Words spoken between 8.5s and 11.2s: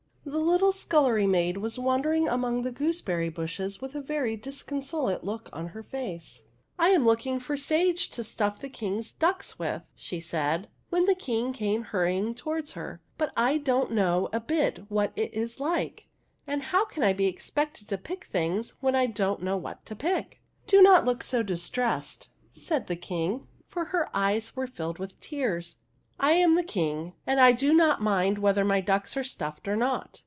the King's ducks with," she said, when the